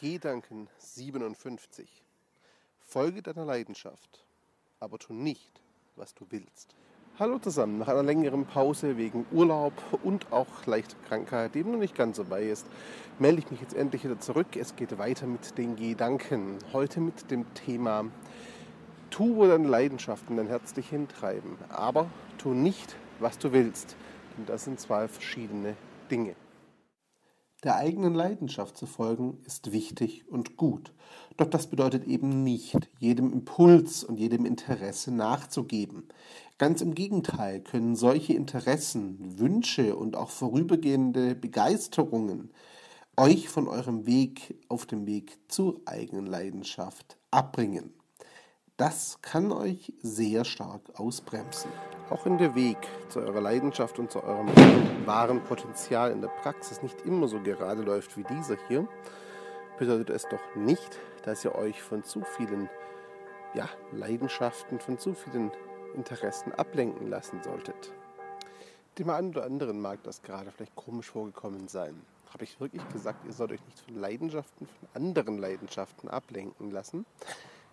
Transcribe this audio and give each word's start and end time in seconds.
Gedanken 0.00 0.68
57. 0.78 1.88
Folge 2.86 3.20
deiner 3.20 3.44
Leidenschaft, 3.44 4.24
aber 4.78 4.96
tu 4.96 5.12
nicht, 5.12 5.60
was 5.96 6.14
du 6.14 6.24
willst. 6.30 6.76
Hallo 7.18 7.40
zusammen, 7.40 7.78
nach 7.78 7.88
einer 7.88 8.04
längeren 8.04 8.46
Pause 8.46 8.96
wegen 8.96 9.26
Urlaub 9.32 9.72
und 10.04 10.32
auch 10.32 10.66
leichter 10.66 10.96
Krankheit, 11.08 11.56
die 11.56 11.64
noch 11.64 11.80
nicht 11.80 11.96
ganz 11.96 12.16
so 12.18 12.24
bei 12.24 12.44
ist, 12.44 12.68
melde 13.18 13.40
ich 13.40 13.50
mich 13.50 13.60
jetzt 13.60 13.74
endlich 13.74 14.04
wieder 14.04 14.20
zurück. 14.20 14.54
Es 14.54 14.76
geht 14.76 14.96
weiter 14.98 15.26
mit 15.26 15.58
den 15.58 15.74
Gedanken. 15.74 16.60
Heute 16.72 17.00
mit 17.00 17.32
dem 17.32 17.52
Thema 17.54 18.04
Tu, 19.10 19.34
wo 19.34 19.48
deine 19.48 19.66
Leidenschaften 19.66 20.36
dein 20.36 20.46
Herz 20.46 20.74
dich 20.74 20.90
hintreiben, 20.90 21.58
aber 21.70 22.08
tu 22.38 22.50
nicht, 22.50 22.94
was 23.18 23.36
du 23.36 23.50
willst. 23.50 23.96
Denn 24.36 24.46
das 24.46 24.62
sind 24.62 24.78
zwei 24.78 25.08
verschiedene 25.08 25.74
Dinge. 26.08 26.36
Der 27.64 27.74
eigenen 27.74 28.14
Leidenschaft 28.14 28.76
zu 28.76 28.86
folgen 28.86 29.38
ist 29.44 29.72
wichtig 29.72 30.24
und 30.28 30.56
gut. 30.56 30.92
Doch 31.36 31.46
das 31.46 31.66
bedeutet 31.66 32.06
eben 32.06 32.44
nicht, 32.44 32.88
jedem 33.00 33.32
Impuls 33.32 34.04
und 34.04 34.16
jedem 34.16 34.44
Interesse 34.44 35.10
nachzugeben. 35.10 36.08
Ganz 36.58 36.82
im 36.82 36.94
Gegenteil 36.94 37.60
können 37.60 37.96
solche 37.96 38.34
Interessen, 38.34 39.40
Wünsche 39.40 39.96
und 39.96 40.16
auch 40.16 40.30
vorübergehende 40.30 41.34
Begeisterungen 41.34 42.52
euch 43.16 43.48
von 43.48 43.66
eurem 43.66 44.06
Weg 44.06 44.56
auf 44.68 44.86
dem 44.86 45.06
Weg 45.06 45.38
zur 45.48 45.80
eigenen 45.84 46.26
Leidenschaft 46.26 47.16
abbringen. 47.32 47.92
Das 48.76 49.18
kann 49.22 49.50
euch 49.50 49.92
sehr 50.00 50.44
stark 50.44 51.00
ausbremsen. 51.00 51.70
Auch 52.10 52.24
wenn 52.24 52.38
der 52.38 52.54
Weg 52.54 52.78
zu 53.10 53.20
eurer 53.20 53.42
Leidenschaft 53.42 53.98
und 53.98 54.10
zu 54.10 54.24
eurem 54.24 54.48
wahren 55.04 55.42
Potenzial 55.44 56.10
in 56.10 56.22
der 56.22 56.28
Praxis 56.28 56.82
nicht 56.82 57.02
immer 57.02 57.28
so 57.28 57.38
gerade 57.40 57.82
läuft 57.82 58.16
wie 58.16 58.24
dieser 58.24 58.56
hier, 58.66 58.88
bedeutet 59.78 60.10
es 60.10 60.22
doch 60.22 60.54
nicht, 60.54 60.98
dass 61.24 61.44
ihr 61.44 61.54
euch 61.54 61.82
von 61.82 62.04
zu 62.04 62.22
vielen 62.22 62.70
ja, 63.52 63.68
Leidenschaften, 63.92 64.80
von 64.80 64.98
zu 64.98 65.12
vielen 65.12 65.50
Interessen 65.94 66.52
ablenken 66.52 67.08
lassen 67.10 67.42
solltet. 67.42 67.92
Dem 68.98 69.10
einen 69.10 69.30
oder 69.30 69.44
anderen 69.44 69.80
mag 69.80 70.02
das 70.02 70.22
gerade 70.22 70.50
vielleicht 70.50 70.76
komisch 70.76 71.10
vorgekommen 71.10 71.68
sein. 71.68 72.00
Habe 72.32 72.44
ich 72.44 72.58
wirklich 72.58 72.86
gesagt, 72.88 73.26
ihr 73.26 73.32
sollt 73.34 73.52
euch 73.52 73.64
nicht 73.66 73.80
von 73.80 74.00
Leidenschaften, 74.00 74.66
von 74.66 74.88
anderen 74.94 75.38
Leidenschaften 75.38 76.08
ablenken 76.08 76.70
lassen? 76.70 77.04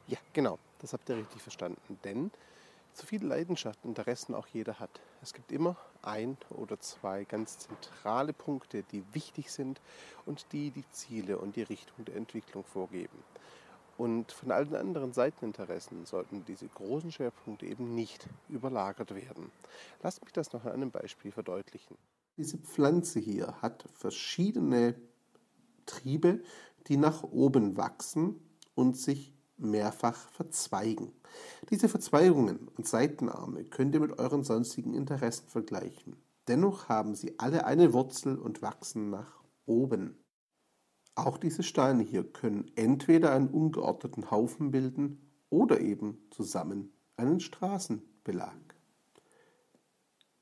Ja, 0.08 0.17
genau, 0.33 0.59
das 0.80 0.91
habt 0.91 1.08
ihr 1.09 1.17
richtig 1.17 1.41
verstanden. 1.41 2.00
Denn 2.03 2.31
so 2.97 3.05
viele 3.05 3.27
Leidenschaften, 3.27 3.89
Interessen 3.89 4.33
auch 4.33 4.47
jeder 4.47 4.79
hat. 4.79 5.01
Es 5.21 5.33
gibt 5.33 5.51
immer 5.51 5.75
ein 6.01 6.38
oder 6.49 6.79
zwei 6.79 7.23
ganz 7.25 7.57
zentrale 7.59 8.33
Punkte, 8.33 8.83
die 8.83 9.03
wichtig 9.13 9.51
sind 9.51 9.81
und 10.25 10.45
die 10.51 10.71
die 10.71 10.89
Ziele 10.91 11.38
und 11.38 11.55
die 11.55 11.63
Richtung 11.63 12.05
der 12.05 12.16
Entwicklung 12.16 12.63
vorgeben. 12.63 13.17
Und 13.97 14.31
von 14.31 14.51
allen 14.51 14.75
anderen 14.75 15.13
Seiteninteressen 15.13 16.05
sollten 16.05 16.43
diese 16.45 16.67
großen 16.67 17.11
Schwerpunkte 17.11 17.66
eben 17.66 17.95
nicht 17.95 18.27
überlagert 18.49 19.16
werden. 19.16 19.51
Lasst 20.03 20.21
mich 20.23 20.33
das 20.33 20.51
noch 20.51 20.66
an 20.66 20.73
einem 20.73 20.91
Beispiel 20.91 21.31
verdeutlichen. 21.31 21.97
Diese 22.38 22.57
Pflanze 22.57 23.19
hier 23.19 23.61
hat 23.61 23.85
verschiedene 23.93 24.95
Triebe, 25.85 26.43
die 26.88 26.97
nach 26.97 27.23
oben 27.23 27.77
wachsen 27.77 28.41
und 28.75 28.97
sich 28.97 29.34
mehrfach 29.58 30.30
verzweigen. 30.30 31.11
Diese 31.70 31.89
Verzweigungen 31.89 32.67
und 32.78 32.88
Seitenarme 32.88 33.64
könnt 33.66 33.94
ihr 33.95 34.02
mit 34.02 34.20
euren 34.20 34.44
sonstigen 34.44 34.94
Interessen 34.94 35.47
vergleichen. 35.47 36.17
Dennoch 36.47 36.89
haben 36.89 37.16
sie 37.16 37.39
alle 37.39 37.66
eine 37.66 37.94
Wurzel 37.94 38.38
und 38.38 38.62
wachsen 38.62 39.09
nach 39.09 39.44
oben. 39.66 40.23
Auch 41.16 41.38
diese 41.38 41.64
Steine 41.64 42.03
hier 42.03 42.23
können 42.23 42.72
entweder 42.75 43.31
einen 43.31 43.47
ungeordneten 43.47 44.30
Haufen 44.30 44.72
bilden 44.72 45.31
oder 45.50 45.80
eben 45.80 46.28
zusammen 46.30 46.94
einen 47.17 47.40
Straßenbelag. 47.40 48.75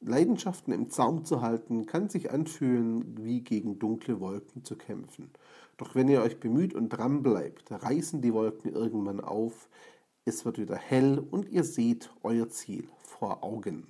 Leidenschaften 0.05 0.73
im 0.73 0.89
Zaum 0.89 1.23
zu 1.25 1.41
halten, 1.41 1.85
kann 1.85 2.09
sich 2.09 2.31
anfühlen, 2.31 3.23
wie 3.23 3.41
gegen 3.41 3.79
dunkle 3.79 4.19
Wolken 4.19 4.63
zu 4.63 4.75
kämpfen. 4.75 5.31
Doch 5.77 5.95
wenn 5.95 6.07
ihr 6.07 6.21
euch 6.21 6.39
bemüht 6.39 6.73
und 6.73 6.89
dran 6.89 7.23
bleibt, 7.23 7.71
reißen 7.71 8.21
die 8.21 8.33
Wolken 8.33 8.71
irgendwann 8.71 9.21
auf, 9.21 9.69
es 10.25 10.45
wird 10.45 10.57
wieder 10.57 10.77
hell 10.77 11.19
und 11.19 11.49
ihr 11.49 11.63
seht 11.63 12.09
euer 12.23 12.49
Ziel 12.49 12.87
vor 13.01 13.43
Augen. 13.43 13.87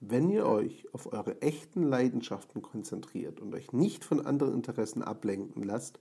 Wenn 0.00 0.30
ihr 0.30 0.46
euch 0.46 0.86
auf 0.92 1.12
eure 1.12 1.42
echten 1.42 1.82
Leidenschaften 1.82 2.62
konzentriert 2.62 3.40
und 3.40 3.52
euch 3.54 3.72
nicht 3.72 4.04
von 4.04 4.24
anderen 4.24 4.54
Interessen 4.54 5.02
ablenken 5.02 5.64
lasst, 5.64 5.98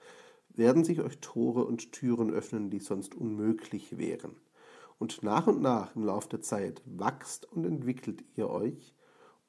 werden 0.49 0.83
sich 0.83 1.01
euch 1.01 1.19
Tore 1.19 1.65
und 1.65 1.91
Türen 1.91 2.31
öffnen, 2.31 2.69
die 2.69 2.79
sonst 2.79 3.15
unmöglich 3.15 3.97
wären. 3.97 4.35
Und 4.99 5.23
nach 5.23 5.47
und 5.47 5.61
nach 5.61 5.95
im 5.95 6.03
Laufe 6.03 6.29
der 6.29 6.41
Zeit 6.41 6.81
wachst 6.85 7.51
und 7.51 7.65
entwickelt 7.65 8.23
ihr 8.35 8.49
euch 8.49 8.93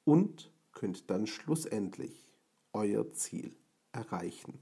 und 0.09 0.51
könnt 0.71 1.11
dann 1.11 1.27
schlussendlich 1.27 2.33
euer 2.73 3.11
Ziel 3.11 3.55
erreichen. 3.91 4.59